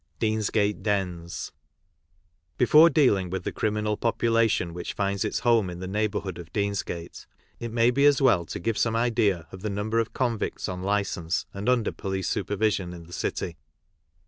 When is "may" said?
7.71-7.91